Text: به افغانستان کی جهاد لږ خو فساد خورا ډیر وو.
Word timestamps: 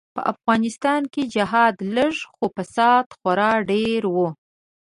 به 0.15 0.21
افغانستان 0.33 1.01
کی 1.13 1.23
جهاد 1.35 1.75
لږ 1.95 2.15
خو 2.33 2.45
فساد 2.55 3.05
خورا 3.17 3.51
ډیر 3.71 4.01
وو. 4.13 4.27